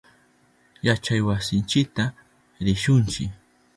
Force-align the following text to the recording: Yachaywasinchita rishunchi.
Yachaywasinchita 0.87 2.05
rishunchi. 2.65 3.23